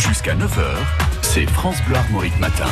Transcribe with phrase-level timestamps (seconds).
[0.00, 0.64] Jusqu'à 9h,
[1.20, 2.64] c'est France Bleu Armorique Matin.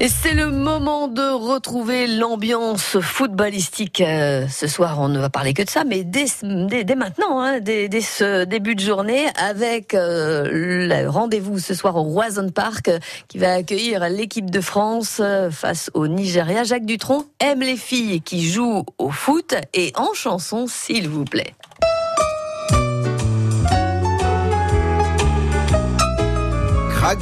[0.00, 4.00] Et c'est le moment de retrouver l'ambiance footballistique.
[4.00, 7.40] Euh, ce soir, on ne va parler que de ça, mais dès, dès, dès maintenant,
[7.40, 10.48] hein, dès, ce début de journée, avec euh,
[10.86, 12.98] le rendez-vous ce soir au Roison Park, euh,
[13.28, 15.20] qui va accueillir l'équipe de France
[15.50, 16.64] face au Nigeria.
[16.64, 21.54] Jacques Dutronc aime les filles qui jouent au foot et en chanson, s'il vous plaît.
[27.10, 27.16] Eh.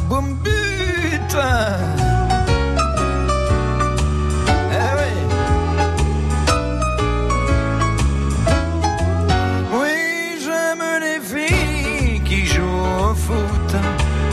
[9.73, 12.65] Oui, j'aime les filles qui jouent
[13.11, 13.77] au foot.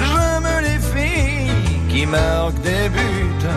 [0.10, 1.52] J'aime les filles
[1.88, 3.48] qui marquent des buts.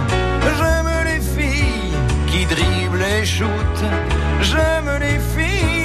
[0.58, 3.88] J'aime les filles qui dribblent et shootent.
[4.42, 5.75] J'aime les filles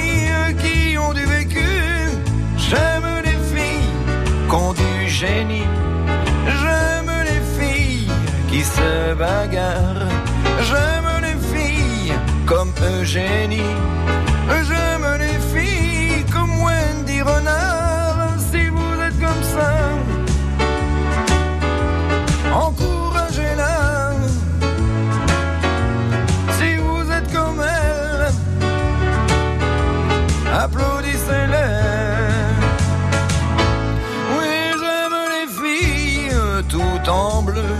[9.14, 12.14] J'aime les filles
[12.46, 13.60] comme Eugénie.
[14.48, 18.36] J'aime les filles comme Wendy Renard.
[18.50, 19.70] Si vous êtes comme ça,
[22.54, 24.12] encouragez-la.
[26.58, 28.32] Si vous êtes comme elle,
[30.54, 31.74] applaudissez-les.
[34.38, 37.76] Oui, j'aime les filles tout en bleu.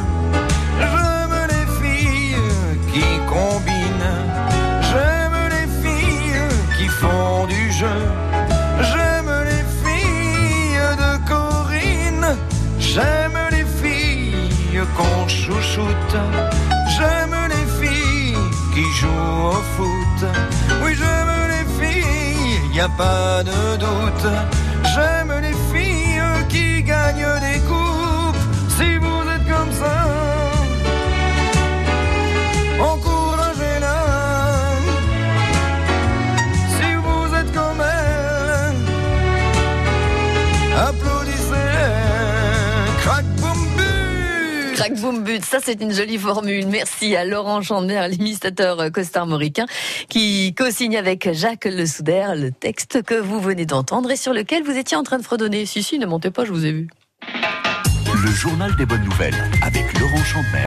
[2.92, 4.14] Qui combinent.
[4.88, 6.42] J'aime les filles
[6.76, 7.98] qui font du jeu.
[8.80, 12.36] J'aime les filles de Corinne.
[12.78, 16.16] J'aime les filles qu'on chouchoute.
[16.94, 18.36] J'aime les filles
[18.74, 20.28] qui jouent au foot.
[20.84, 24.26] Oui, j'aime les filles, y a pas de doute.
[44.90, 45.44] But.
[45.44, 46.66] Ça c'est une jolie formule.
[46.66, 49.66] Merci à Laurent Chandler, l'imitateur costarmoricain,
[50.08, 54.62] qui co-signe avec Jacques Le Souder le texte que vous venez d'entendre et sur lequel
[54.64, 55.66] vous étiez en train de fredonner.
[55.66, 56.88] Si, si, ne montez pas, je vous ai vu.
[58.24, 60.60] Le journal des bonnes nouvelles avec Laurent Chandler.